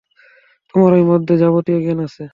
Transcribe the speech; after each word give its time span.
তোমারই 0.69 1.03
মধ্যে 1.11 1.33
যাবতীয় 1.37 1.79
জ্ঞান 1.83 1.99
আছে। 2.07 2.23